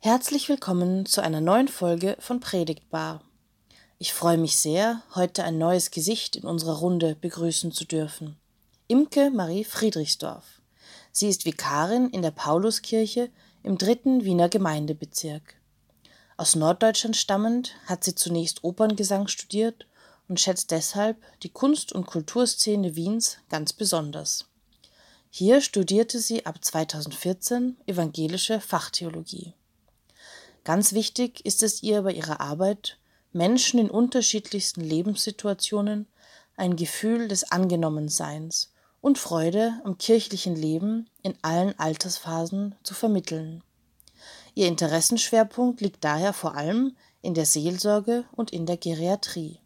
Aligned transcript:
Herzlich 0.00 0.48
willkommen 0.48 1.06
zu 1.06 1.22
einer 1.22 1.40
neuen 1.40 1.66
Folge 1.66 2.16
von 2.20 2.38
Predigtbar. 2.38 3.20
Ich 3.98 4.12
freue 4.12 4.38
mich 4.38 4.56
sehr, 4.56 5.02
heute 5.16 5.42
ein 5.42 5.58
neues 5.58 5.90
Gesicht 5.90 6.36
in 6.36 6.44
unserer 6.44 6.78
Runde 6.78 7.16
begrüßen 7.20 7.72
zu 7.72 7.84
dürfen. 7.84 8.36
Imke 8.86 9.32
Marie 9.32 9.64
Friedrichsdorf. 9.64 10.62
Sie 11.10 11.28
ist 11.28 11.46
Vikarin 11.46 12.10
in 12.10 12.22
der 12.22 12.30
Pauluskirche 12.30 13.28
im 13.64 13.76
dritten 13.76 14.22
Wiener 14.22 14.48
Gemeindebezirk. 14.48 15.56
Aus 16.36 16.54
Norddeutschland 16.54 17.16
stammend 17.16 17.74
hat 17.86 18.04
sie 18.04 18.14
zunächst 18.14 18.62
Operngesang 18.62 19.26
studiert 19.26 19.88
und 20.28 20.38
schätzt 20.38 20.70
deshalb 20.70 21.16
die 21.42 21.50
Kunst- 21.50 21.92
und 21.92 22.06
Kulturszene 22.06 22.94
Wiens 22.94 23.38
ganz 23.48 23.72
besonders. 23.72 24.44
Hier 25.28 25.60
studierte 25.60 26.20
sie 26.20 26.46
ab 26.46 26.64
2014 26.64 27.78
evangelische 27.86 28.60
Fachtheologie. 28.60 29.54
Ganz 30.68 30.92
wichtig 30.92 31.46
ist 31.46 31.62
es 31.62 31.82
ihr 31.82 32.02
bei 32.02 32.12
ihrer 32.12 32.42
Arbeit, 32.42 32.98
Menschen 33.32 33.80
in 33.80 33.88
unterschiedlichsten 33.88 34.82
Lebenssituationen 34.82 36.06
ein 36.58 36.76
Gefühl 36.76 37.26
des 37.26 37.50
Angenommenseins 37.50 38.74
und 39.00 39.16
Freude 39.16 39.80
am 39.84 39.96
kirchlichen 39.96 40.54
Leben 40.54 41.08
in 41.22 41.32
allen 41.40 41.78
Altersphasen 41.78 42.74
zu 42.82 42.92
vermitteln. 42.92 43.64
Ihr 44.54 44.66
Interessenschwerpunkt 44.66 45.80
liegt 45.80 46.04
daher 46.04 46.34
vor 46.34 46.54
allem 46.54 46.94
in 47.22 47.32
der 47.32 47.46
Seelsorge 47.46 48.26
und 48.32 48.52
in 48.52 48.66
der 48.66 48.76
Geriatrie. 48.76 49.60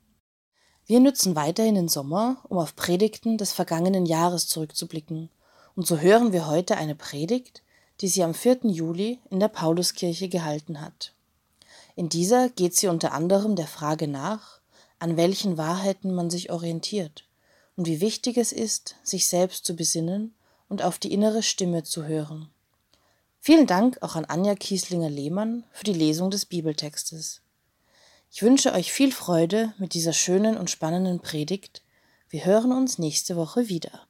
Wir 0.87 1.01
nützen 1.01 1.35
weiterhin 1.35 1.75
den 1.75 1.89
Sommer, 1.89 2.45
um 2.49 2.59
auf 2.59 2.77
Predigten 2.77 3.39
des 3.39 3.53
vergangenen 3.53 4.07
Jahres 4.07 4.47
zurückzublicken, 4.47 5.31
und 5.75 5.85
so 5.85 5.99
hören 5.99 6.33
wir 6.33 6.47
heute 6.47 6.77
eine 6.77 6.95
Predigt, 6.95 7.65
die 8.01 8.09
sie 8.09 8.25
am 8.25 8.35
4. 8.35 8.61
Juli 8.65 9.21
in 9.31 9.41
der 9.41 9.49
Pauluskirche 9.49 10.29
gehalten 10.29 10.81
hat. 10.81 11.13
In 11.95 12.09
dieser 12.09 12.49
geht 12.49 12.75
sie 12.75 12.89
unter 12.89 13.13
anderem 13.13 13.57
der 13.57 13.67
Frage 13.67 14.09
nach, 14.09 14.61
an 14.99 15.17
welchen 15.17 15.59
Wahrheiten 15.59 16.15
man 16.15 16.31
sich 16.31 16.51
orientiert 16.51 17.25
und 17.77 17.87
wie 17.87 18.01
wichtig 18.01 18.37
es 18.37 18.53
ist, 18.53 18.97
sich 19.03 19.29
selbst 19.29 19.65
zu 19.65 19.75
besinnen 19.75 20.35
und 20.69 20.83
auf 20.83 20.99
die 20.99 21.13
innere 21.13 21.43
Stimme 21.43 21.83
zu 21.83 22.05
hören. 22.05 22.49
Vielen 23.41 23.67
Dank 23.67 23.99
auch 24.03 24.15
an 24.15 24.25
Anja 24.25 24.55
Kieslinger-Lehmann 24.55 25.65
für 25.73 25.85
die 25.85 25.93
Lesung 25.93 26.31
des 26.31 26.47
Bibeltextes. 26.47 27.43
Ich 28.31 28.43
wünsche 28.43 28.73
euch 28.73 28.93
viel 28.93 29.13
Freude 29.13 29.75
mit 29.79 29.95
dieser 29.95 30.13
schönen 30.13 30.57
und 30.57 30.71
spannenden 30.71 31.21
Predigt. 31.21 31.83
Wir 32.29 32.45
hören 32.45 32.73
uns 32.73 32.99
nächste 32.99 33.37
Woche 33.37 33.69
wieder. 33.69 34.07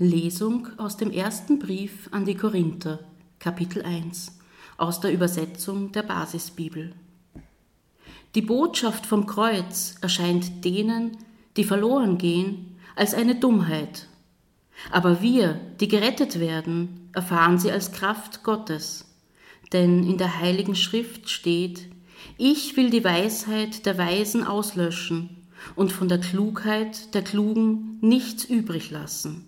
Lesung 0.00 0.68
aus 0.76 0.96
dem 0.96 1.10
ersten 1.10 1.58
Brief 1.58 2.08
an 2.12 2.24
die 2.24 2.36
Korinther, 2.36 3.00
Kapitel 3.40 3.82
1, 3.82 4.38
aus 4.76 5.00
der 5.00 5.12
Übersetzung 5.12 5.90
der 5.90 6.04
Basisbibel. 6.04 6.92
Die 8.36 8.42
Botschaft 8.42 9.06
vom 9.06 9.26
Kreuz 9.26 9.96
erscheint 10.00 10.64
denen, 10.64 11.16
die 11.56 11.64
verloren 11.64 12.16
gehen, 12.16 12.76
als 12.94 13.12
eine 13.12 13.40
Dummheit. 13.40 14.06
Aber 14.92 15.20
wir, 15.20 15.60
die 15.80 15.88
gerettet 15.88 16.38
werden, 16.38 17.10
erfahren 17.12 17.58
sie 17.58 17.72
als 17.72 17.90
Kraft 17.90 18.44
Gottes. 18.44 19.12
Denn 19.72 20.04
in 20.04 20.16
der 20.16 20.38
heiligen 20.38 20.76
Schrift 20.76 21.28
steht, 21.28 21.88
ich 22.36 22.76
will 22.76 22.90
die 22.90 23.02
Weisheit 23.02 23.84
der 23.84 23.98
Weisen 23.98 24.44
auslöschen 24.44 25.48
und 25.74 25.90
von 25.90 26.08
der 26.08 26.20
Klugheit 26.20 27.14
der 27.14 27.22
Klugen 27.22 27.98
nichts 28.00 28.44
übrig 28.44 28.92
lassen. 28.92 29.47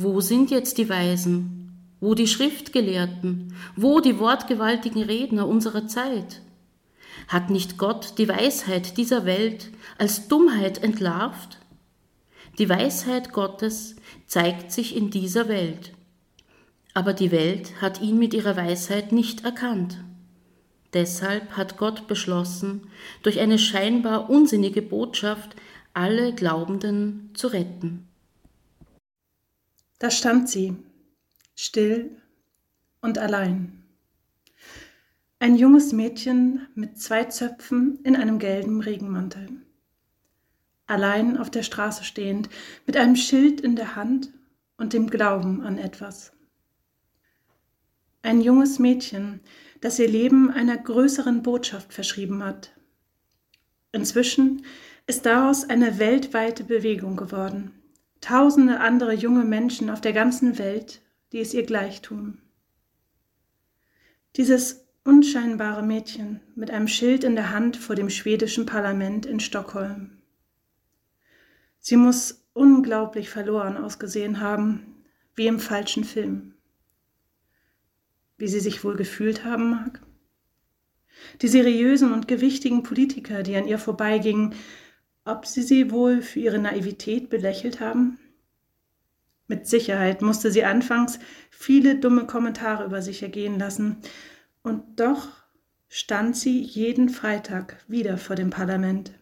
Wo 0.00 0.20
sind 0.20 0.52
jetzt 0.52 0.78
die 0.78 0.88
Weisen? 0.88 1.72
Wo 1.98 2.14
die 2.14 2.28
Schriftgelehrten? 2.28 3.52
Wo 3.74 3.98
die 3.98 4.20
wortgewaltigen 4.20 5.02
Redner 5.02 5.48
unserer 5.48 5.88
Zeit? 5.88 6.40
Hat 7.26 7.50
nicht 7.50 7.78
Gott 7.78 8.16
die 8.16 8.28
Weisheit 8.28 8.96
dieser 8.96 9.26
Welt 9.26 9.70
als 9.98 10.28
Dummheit 10.28 10.84
entlarvt? 10.84 11.58
Die 12.60 12.68
Weisheit 12.68 13.32
Gottes 13.32 13.96
zeigt 14.28 14.70
sich 14.70 14.96
in 14.96 15.10
dieser 15.10 15.48
Welt. 15.48 15.90
Aber 16.94 17.12
die 17.12 17.32
Welt 17.32 17.82
hat 17.82 18.00
ihn 18.00 18.20
mit 18.20 18.34
ihrer 18.34 18.56
Weisheit 18.56 19.10
nicht 19.10 19.44
erkannt. 19.44 20.04
Deshalb 20.92 21.56
hat 21.56 21.76
Gott 21.76 22.06
beschlossen, 22.06 22.86
durch 23.24 23.40
eine 23.40 23.58
scheinbar 23.58 24.30
unsinnige 24.30 24.80
Botschaft 24.80 25.56
alle 25.92 26.32
Glaubenden 26.32 27.30
zu 27.34 27.48
retten. 27.48 28.07
Da 29.98 30.12
stand 30.12 30.48
sie, 30.48 30.76
still 31.56 32.16
und 33.00 33.18
allein. 33.18 33.82
Ein 35.40 35.56
junges 35.56 35.92
Mädchen 35.92 36.68
mit 36.76 37.00
zwei 37.00 37.24
Zöpfen 37.24 37.98
in 38.04 38.14
einem 38.14 38.38
gelben 38.38 38.80
Regenmantel. 38.80 39.48
Allein 40.86 41.36
auf 41.36 41.50
der 41.50 41.64
Straße 41.64 42.04
stehend, 42.04 42.48
mit 42.86 42.96
einem 42.96 43.16
Schild 43.16 43.60
in 43.60 43.74
der 43.74 43.96
Hand 43.96 44.32
und 44.76 44.92
dem 44.92 45.10
Glauben 45.10 45.62
an 45.62 45.78
etwas. 45.78 46.32
Ein 48.22 48.40
junges 48.40 48.78
Mädchen, 48.78 49.40
das 49.80 49.98
ihr 49.98 50.08
Leben 50.08 50.50
einer 50.50 50.76
größeren 50.76 51.42
Botschaft 51.42 51.92
verschrieben 51.92 52.44
hat. 52.44 52.72
Inzwischen 53.90 54.64
ist 55.08 55.26
daraus 55.26 55.68
eine 55.68 55.98
weltweite 55.98 56.62
Bewegung 56.62 57.16
geworden 57.16 57.77
tausende 58.28 58.80
andere 58.80 59.14
junge 59.14 59.44
Menschen 59.44 59.88
auf 59.88 60.02
der 60.02 60.12
ganzen 60.12 60.58
Welt, 60.58 61.00
die 61.32 61.40
es 61.40 61.54
ihr 61.54 61.64
gleich 61.64 62.02
tun. 62.02 62.42
Dieses 64.36 64.86
unscheinbare 65.02 65.82
Mädchen 65.82 66.40
mit 66.54 66.70
einem 66.70 66.88
Schild 66.88 67.24
in 67.24 67.36
der 67.36 67.52
Hand 67.52 67.78
vor 67.78 67.96
dem 67.96 68.10
schwedischen 68.10 68.66
Parlament 68.66 69.24
in 69.24 69.40
Stockholm. 69.40 70.18
Sie 71.78 71.96
muss 71.96 72.46
unglaublich 72.52 73.30
verloren 73.30 73.78
ausgesehen 73.78 74.40
haben, 74.40 75.04
wie 75.34 75.46
im 75.46 75.58
falschen 75.58 76.04
Film. 76.04 76.52
Wie 78.36 78.48
sie 78.48 78.60
sich 78.60 78.84
wohl 78.84 78.96
gefühlt 78.96 79.46
haben 79.46 79.70
mag? 79.70 80.02
Die 81.40 81.48
seriösen 81.48 82.12
und 82.12 82.28
gewichtigen 82.28 82.82
Politiker, 82.82 83.42
die 83.42 83.56
an 83.56 83.66
ihr 83.66 83.78
vorbeigingen, 83.78 84.54
ob 85.28 85.46
sie 85.46 85.62
sie 85.62 85.90
wohl 85.90 86.22
für 86.22 86.40
ihre 86.40 86.58
Naivität 86.58 87.30
belächelt 87.30 87.80
haben? 87.80 88.18
Mit 89.46 89.66
Sicherheit 89.66 90.22
musste 90.22 90.50
sie 90.50 90.64
anfangs 90.64 91.18
viele 91.50 91.96
dumme 91.96 92.26
Kommentare 92.26 92.84
über 92.84 93.02
sich 93.02 93.22
ergehen 93.22 93.58
lassen, 93.58 93.98
und 94.62 95.00
doch 95.00 95.28
stand 95.88 96.36
sie 96.36 96.60
jeden 96.60 97.08
Freitag 97.08 97.82
wieder 97.88 98.18
vor 98.18 98.36
dem 98.36 98.50
Parlament. 98.50 99.12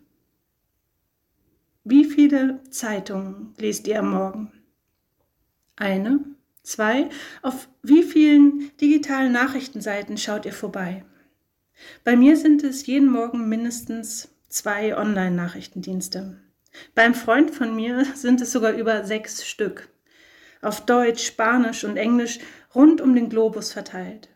Wie 1.84 2.04
viele 2.04 2.60
Zeitungen 2.70 3.54
lest 3.58 3.86
ihr 3.86 4.00
am 4.00 4.10
Morgen? 4.10 4.52
Eine? 5.76 6.24
Zwei? 6.62 7.08
Auf 7.42 7.68
wie 7.82 8.02
vielen 8.02 8.72
digitalen 8.80 9.30
Nachrichtenseiten 9.30 10.18
schaut 10.18 10.46
ihr 10.46 10.52
vorbei? 10.52 11.04
Bei 12.02 12.16
mir 12.16 12.36
sind 12.36 12.64
es 12.64 12.86
jeden 12.86 13.08
Morgen 13.08 13.48
mindestens 13.48 14.35
zwei 14.48 14.96
Online-Nachrichtendienste. 14.96 16.38
Beim 16.94 17.14
Freund 17.14 17.50
von 17.50 17.74
mir 17.74 18.04
sind 18.14 18.40
es 18.40 18.52
sogar 18.52 18.72
über 18.72 19.04
sechs 19.04 19.46
Stück. 19.46 19.88
Auf 20.62 20.84
Deutsch, 20.84 21.26
Spanisch 21.26 21.84
und 21.84 21.96
Englisch 21.96 22.38
rund 22.74 23.00
um 23.00 23.14
den 23.14 23.28
Globus 23.28 23.72
verteilt. 23.72 24.28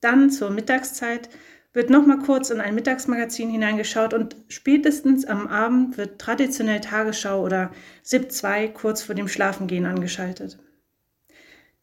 Dann 0.00 0.30
zur 0.30 0.50
Mittagszeit 0.50 1.28
wird 1.72 1.88
nochmal 1.88 2.18
kurz 2.18 2.50
in 2.50 2.60
ein 2.60 2.74
Mittagsmagazin 2.74 3.48
hineingeschaut 3.48 4.12
und 4.12 4.36
spätestens 4.48 5.24
am 5.24 5.46
Abend 5.46 5.96
wird 5.96 6.20
traditionell 6.20 6.80
Tagesschau 6.80 7.42
oder 7.42 7.70
SIP 8.02 8.30
2 8.30 8.68
kurz 8.68 9.02
vor 9.02 9.14
dem 9.14 9.28
Schlafengehen 9.28 9.86
angeschaltet. 9.86 10.58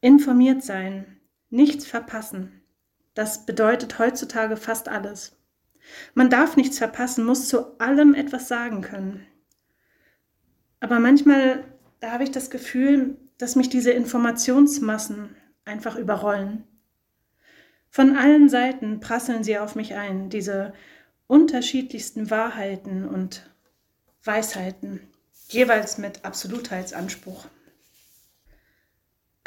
Informiert 0.01 0.63
sein, 0.63 1.19
nichts 1.49 1.85
verpassen. 1.85 2.61
Das 3.15 3.45
bedeutet 3.45 3.97
heutzutage 3.97 4.57
fast 4.57 4.87
alles. 4.87 5.38
Man 6.13 6.29
darf 6.29 6.55
nichts 6.55 6.77
verpassen, 6.77 7.25
muss 7.25 7.47
zu 7.47 7.79
allem 7.79 8.13
etwas 8.13 8.47
sagen 8.47 8.81
können. 8.81 9.25
Aber 10.79 10.99
manchmal, 10.99 11.63
da 11.99 12.11
habe 12.11 12.23
ich 12.23 12.31
das 12.31 12.49
Gefühl, 12.49 13.17
dass 13.37 13.55
mich 13.55 13.69
diese 13.69 13.91
Informationsmassen 13.91 15.35
einfach 15.65 15.95
überrollen. 15.95 16.63
Von 17.89 18.15
allen 18.15 18.49
Seiten 18.49 18.99
prasseln 18.99 19.43
sie 19.43 19.57
auf 19.57 19.75
mich 19.75 19.95
ein, 19.95 20.29
diese 20.29 20.73
unterschiedlichsten 21.27 22.29
Wahrheiten 22.29 23.07
und 23.07 23.49
Weisheiten, 24.23 25.01
jeweils 25.47 25.97
mit 25.97 26.25
Absolutheitsanspruch. 26.25 27.45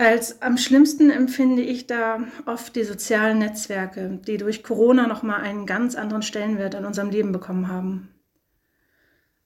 Als 0.02 0.42
am 0.42 0.58
schlimmsten 0.58 1.10
empfinde 1.10 1.62
ich 1.62 1.86
da 1.86 2.24
oft 2.44 2.74
die 2.74 2.82
sozialen 2.82 3.38
Netzwerke, 3.38 4.18
die 4.26 4.36
durch 4.36 4.64
Corona 4.64 5.06
nochmal 5.06 5.42
einen 5.42 5.64
ganz 5.64 5.94
anderen 5.94 6.24
Stellenwert 6.24 6.74
in 6.74 6.84
unserem 6.84 7.10
Leben 7.10 7.30
bekommen 7.30 7.68
haben. 7.68 8.08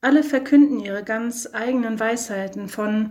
Alle 0.01 0.23
verkünden 0.23 0.81
ihre 0.81 1.05
ganz 1.05 1.47
eigenen 1.53 2.01
Weisheiten 2.01 2.71
von, 2.71 3.11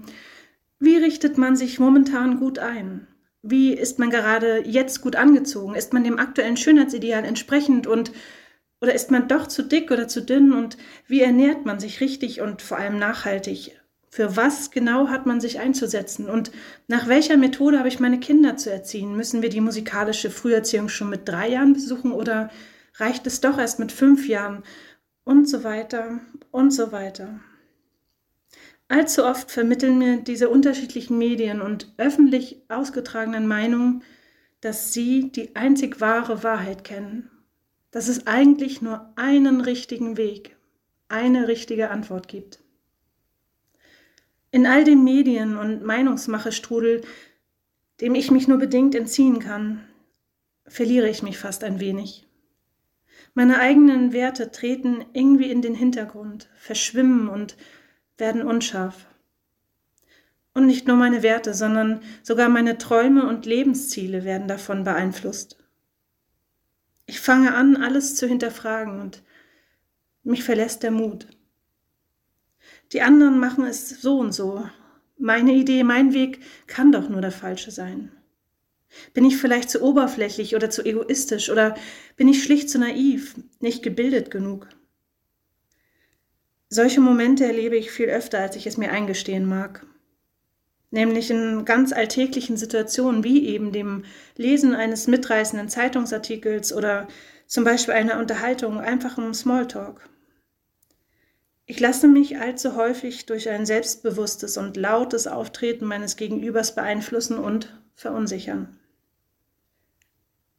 wie 0.80 0.97
richtet 0.97 1.38
man 1.38 1.56
sich 1.56 1.77
momentan 1.77 2.39
gut 2.39 2.57
ein? 2.57 3.06
Wie 3.44 3.74
ist 3.74 4.00
man 4.00 4.09
gerade 4.09 4.68
jetzt 4.68 5.01
gut 5.01 5.15
angezogen? 5.15 5.75
Ist 5.75 5.94
man 5.94 6.03
dem 6.03 6.18
aktuellen 6.18 6.57
Schönheitsideal 6.57 7.24
entsprechend 7.24 7.86
und 7.86 8.12
oder 8.81 8.95
ist 8.95 9.12
man 9.12 9.27
doch 9.27 9.45
zu 9.45 9.62
dick 9.62 9.92
oder 9.92 10.07
zu 10.07 10.24
dünn 10.24 10.51
und 10.51 10.77
wie 11.06 11.21
ernährt 11.21 11.63
man 11.63 11.80
sich 11.80 12.01
richtig 12.01 12.42
und 12.42 12.63
vor 12.63 12.77
allem 12.77 12.97
nachhaltig? 12.97 13.80
Für 14.10 14.38
was 14.38 14.72
genau 14.72 15.10
hat 15.10 15.25
man 15.25 15.42
sich 15.42 15.60
einzusetzen? 15.60 16.30
Und 16.30 16.52
nach 16.88 17.07
welcher 17.07 17.38
Methode 17.38 17.80
habe 17.80 17.88
ich 17.88 18.00
meine 18.00 18.19
Kinder 18.19 18.56
zu 18.57 18.72
erziehen? 18.72 19.16
Müssen 19.16 19.42
wir 19.42 19.50
die 19.50 19.62
musikalische 19.62 20.30
Früherziehung 20.30 20.90
schon 20.90 21.10
mit 21.10 21.28
drei 21.28 21.50
Jahren 21.50 21.74
besuchen 21.74 22.12
oder 22.12 22.50
reicht 22.96 23.28
es 23.28 23.42
doch 23.42 23.57
erst 23.57 23.80
mit 23.80 23.92
fünf 23.92 24.28
Jahren? 24.28 24.63
Und 25.24 25.50
so 25.50 25.63
weiter 25.63 26.19
und 26.52 26.72
so 26.72 26.92
weiter. 26.92 27.40
Allzu 28.88 29.25
oft 29.25 29.50
vermitteln 29.50 29.98
mir 29.98 30.18
diese 30.18 30.50
unterschiedlichen 30.50 31.18
Medien 31.18 31.62
und 31.62 31.92
öffentlich 31.98 32.62
ausgetragenen 32.69 33.48
Meinungen, 33.48 34.04
dass 34.62 34.94
sie 34.94 35.31
die 35.31 35.56
einzig 35.56 36.02
wahre 36.02 36.44
Wahrheit 36.44 36.84
kennen, 36.84 37.30
dass 37.92 38.07
es 38.07 38.28
eigentlich 38.28 38.81
nur 38.81 39.12
einen 39.16 39.62
richtigen 39.62 40.18
Weg, 40.18 40.56
eine 41.07 41.48
richtige 41.48 41.90
Antwort 41.90 42.28
gibt. 42.28 42.60
In 44.56 44.66
all 44.66 44.86
dem 44.86 45.04
Medien- 45.04 45.57
und 45.57 45.84
Meinungsmachestrudel, 45.84 47.02
dem 48.00 48.16
ich 48.16 48.31
mich 48.31 48.48
nur 48.48 48.57
bedingt 48.57 48.96
entziehen 48.96 49.40
kann, 49.40 49.84
verliere 50.66 51.10
ich 51.10 51.22
mich 51.22 51.38
fast 51.38 51.66
ein 51.66 51.81
wenig. 51.81 52.25
Meine 53.34 53.60
eigenen 53.60 54.13
Werte 54.13 54.52
treten 54.52 55.04
irgendwie 55.12 55.52
in 55.52 55.62
den 55.62 55.75
Hintergrund, 55.75 56.48
verschwimmen 56.56 57.28
und 57.28 57.57
werden 58.18 58.44
unscharf. 58.44 59.07
Und 60.54 60.68
nicht 60.68 60.88
nur 60.88 60.96
meine 60.96 61.22
Werte, 61.22 61.54
sondern 61.54 62.00
sogar 62.24 62.48
meine 62.48 62.78
Träume 62.78 63.28
und 63.28 63.46
Lebensziele 63.46 64.24
werden 64.24 64.48
davon 64.48 64.86
beeinflusst. 64.86 65.57
Ich 67.07 67.19
fange 67.19 67.54
an, 67.56 67.75
alles 67.75 68.16
zu 68.16 68.25
hinterfragen 68.25 69.02
und 69.02 69.22
mich 70.24 70.46
verlässt 70.46 70.81
der 70.81 70.92
Mut. 70.92 71.28
Die 72.92 73.02
anderen 73.02 73.40
machen 73.40 73.66
es 73.66 73.90
so 73.90 74.20
und 74.20 74.34
so. 74.34 74.68
Meine 75.18 75.54
Idee, 75.54 75.84
mein 75.84 76.14
Weg 76.14 76.42
kann 76.68 76.92
doch 76.92 77.10
nur 77.10 77.22
der 77.22 77.32
falsche 77.32 77.72
sein. 77.72 78.12
Bin 79.14 79.26
ich 79.26 79.38
vielleicht 79.38 79.70
zu 79.70 79.82
oberflächlich 79.82 80.56
oder 80.56 80.70
zu 80.70 80.84
egoistisch 80.84 81.50
oder 81.50 81.76
bin 82.16 82.28
ich 82.28 82.44
schlicht 82.44 82.70
zu 82.70 82.80
naiv, 82.80 83.36
nicht 83.60 83.84
gebildet 83.84 84.32
genug? 84.32 84.68
Solche 86.70 87.02
Momente 87.02 87.46
erlebe 87.46 87.78
ich 87.78 87.92
viel 87.92 88.08
öfter, 88.08 88.40
als 88.40 88.56
ich 88.56 88.68
es 88.68 88.78
mir 88.78 88.92
eingestehen 88.92 89.46
mag. 89.46 89.86
Nämlich 90.92 91.30
in 91.30 91.66
ganz 91.66 91.94
alltäglichen 91.94 92.58
Situationen 92.58 93.24
wie 93.24 93.48
eben 93.48 93.72
dem 93.72 94.04
Lesen 94.36 94.74
eines 94.74 95.08
mitreißenden 95.08 95.70
Zeitungsartikels 95.70 96.74
oder 96.74 97.08
zum 97.48 97.64
Beispiel 97.64 97.94
einer 97.94 98.20
Unterhaltung, 98.20 98.80
einfachem 98.80 99.34
Smalltalk. 99.34 100.10
Ich 101.68 101.80
lasse 101.80 102.08
mich 102.08 102.38
allzu 102.38 102.76
häufig 102.76 103.26
durch 103.26 103.50
ein 103.50 103.66
selbstbewusstes 103.66 104.58
und 104.58 104.78
lautes 104.78 105.26
Auftreten 105.26 105.86
meines 105.86 106.16
Gegenübers 106.16 106.76
beeinflussen 106.76 107.40
und 107.40 107.74
verunsichern. 107.96 108.80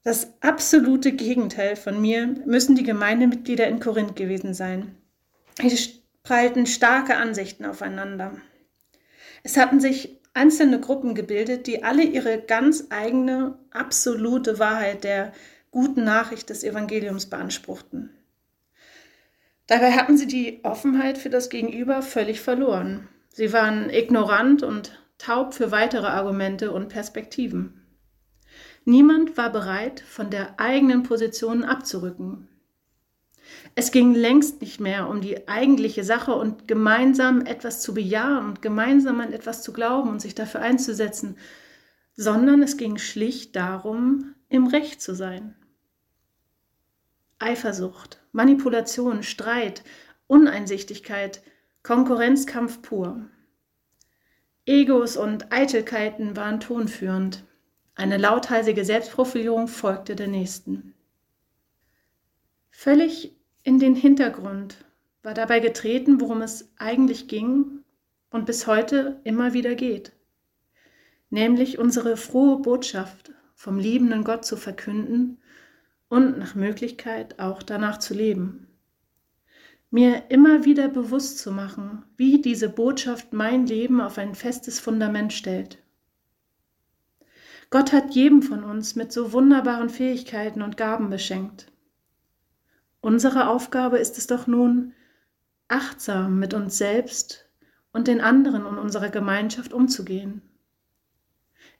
Das 0.03 0.33
absolute 0.41 1.13
Gegenteil 1.13 1.77
von 1.77 2.01
mir 2.01 2.27
müssen 2.45 2.77
die 2.77 2.83
Gemeindemitglieder 2.83 3.67
in 3.67 3.81
Korinth 3.81 4.17
gewesen 4.17 4.55
sein. 4.55 4.97
Hier 5.61 5.79
prallten 6.23 6.67
starke 6.67 7.17
Ansichten 7.17 7.65
aufeinander. 7.65 8.33
Es 9.43 9.57
hatten 9.57 9.81
sich 9.81 10.21
einzelne 10.35 10.81
Gruppen 10.81 11.15
gebildet, 11.15 11.67
die 11.67 11.85
alle 11.85 12.03
ihre 12.03 12.41
ganz 12.41 12.87
eigene, 12.91 13.59
absolute 13.71 14.59
Wahrheit 14.59 15.05
der 15.05 15.33
guten 15.71 16.05
Nachricht 16.05 16.51
des 16.51 16.65
Evangeliums 16.65 17.27
beanspruchten. 17.27 18.11
Dabei 19.67 19.93
hatten 19.93 20.17
sie 20.17 20.27
die 20.27 20.61
Offenheit 20.63 21.19
für 21.19 21.31
das 21.31 21.49
Gegenüber 21.49 22.03
völlig 22.03 22.41
verloren. 22.41 23.09
Sie 23.29 23.53
waren 23.53 23.91
ignorant 23.91 24.63
und 24.63 25.03
taub 25.19 25.55
für 25.55 25.73
weitere 25.73 26.07
Argumente 26.07 26.71
und 26.71 26.89
Perspektiven. 26.89 27.83
Niemand 28.85 29.37
war 29.37 29.51
bereit, 29.51 30.01
von 30.01 30.31
der 30.31 30.61
eigenen 30.61 31.03
Position 31.03 31.65
abzurücken. 31.65 32.49
Es 33.75 33.91
ging 33.91 34.15
längst 34.15 34.61
nicht 34.61 34.81
mehr 34.81 35.09
um 35.09 35.21
die 35.21 35.49
eigentliche 35.49 36.05
Sache 36.05 36.35
und 36.35 36.69
gemeinsam 36.69 37.45
etwas 37.45 37.83
zu 37.83 37.95
bejahen 37.95 38.47
und 38.47 38.63
gemeinsam 38.63 39.21
an 39.21 39.33
etwas 39.33 39.63
zu 39.63 39.73
glauben 39.73 40.11
und 40.11 40.21
sich 40.21 40.35
dafür 40.35 40.63
einzusetzen, 40.63 41.37
sondern 42.15 42.63
es 42.63 42.77
ging 42.77 42.97
schlicht 42.97 43.57
darum, 43.57 44.35
im 44.49 44.67
Recht 44.69 45.03
zu 45.03 45.15
sein. 45.15 45.55
Eifersucht, 47.39 48.21
Manipulation, 48.33 49.23
Streit, 49.23 49.85
Uneinsichtigkeit, 50.27 51.43
Konkurrenzkampf 51.83 52.83
pur. 52.83 53.29
Egos 54.65 55.17
und 55.17 55.53
Eitelkeiten 55.53 56.35
waren 56.35 56.61
tonführend. 56.61 57.45
Eine 57.95 58.17
lautheilige 58.17 58.85
Selbstprofilierung 58.85 59.69
folgte 59.69 60.17
der 60.17 60.29
nächsten. 60.29 60.95
Völlig 62.71 63.37
in 63.63 63.79
den 63.79 63.95
Hintergrund 63.95 64.85
war 65.23 65.35
dabei 65.35 65.61
getreten, 65.61 66.21
worum 66.21 66.43
es 66.43 66.71
eigentlich 66.79 67.29
ging 67.29 67.85
und 68.31 68.47
bis 68.47 68.67
heute 68.67 69.21
immer 69.25 69.53
wieder 69.53 69.75
geht, 69.75 70.13
nämlich 71.31 71.79
unsere 71.79 72.17
frohe 72.17 72.61
Botschaft 72.61 73.33
vom 73.55 73.79
liebenden 73.79 74.25
Gott 74.25 74.45
zu 74.45 74.57
verkünden 74.57 75.39
und 76.09 76.39
nach 76.39 76.55
Möglichkeit 76.55 77.39
auch 77.39 77.63
danach 77.63 77.99
zu 77.99 78.15
leben. 78.15 78.67
Mir 79.91 80.25
immer 80.31 80.65
wieder 80.65 80.89
bewusst 80.89 81.39
zu 81.39 81.53
machen, 81.53 82.05
wie 82.17 82.41
diese 82.41 82.69
Botschaft 82.69 83.33
mein 83.33 83.67
Leben 83.67 84.01
auf 84.01 84.19
ein 84.19 84.35
festes 84.35 84.81
Fundament 84.81 85.33
stellt. 85.33 85.79
Gott 87.71 87.93
hat 87.93 88.15
jedem 88.15 88.43
von 88.43 88.63
uns 88.63 88.95
mit 88.95 89.13
so 89.13 89.33
wunderbaren 89.33 89.89
Fähigkeiten 89.89 90.63
und 90.63 90.77
Gaben 90.77 91.11
beschenkt. 91.11 91.73
Unsere 93.01 93.49
Aufgabe 93.49 93.99
ist 93.99 94.19
es 94.19 94.27
doch 94.27 94.47
nun, 94.47 94.93
achtsam 95.69 96.39
mit 96.39 96.55
uns 96.55 96.79
selbst 96.79 97.49
und 97.93 98.09
den 98.09 98.21
anderen 98.21 98.65
und 98.67 98.79
unserer 98.79 99.09
Gemeinschaft 99.09 99.73
umzugehen 99.73 100.43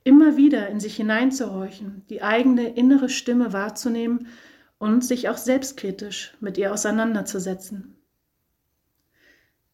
immer 0.07 0.37
wieder 0.37 0.69
in 0.69 0.79
sich 0.79 0.95
hineinzuhorchen, 0.95 2.07
die 2.09 2.23
eigene 2.23 2.69
innere 2.69 3.09
Stimme 3.09 3.53
wahrzunehmen 3.53 4.29
und 4.79 5.05
sich 5.05 5.29
auch 5.29 5.37
selbstkritisch 5.37 6.37
mit 6.39 6.57
ihr 6.59 6.73
auseinanderzusetzen. 6.73 7.97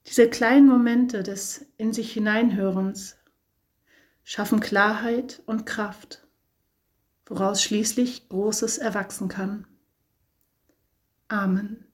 Diese 0.06 0.30
kleinen 0.30 0.66
Momente 0.66 1.22
des 1.22 1.66
in 1.76 1.92
sich 1.92 2.14
hineinhörens 2.14 3.18
schaffen 4.24 4.60
Klarheit 4.60 5.42
und 5.44 5.66
Kraft, 5.66 6.26
woraus 7.26 7.62
schließlich 7.62 8.30
Großes 8.30 8.78
erwachsen 8.78 9.28
kann. 9.28 9.66
Amen. 11.28 11.91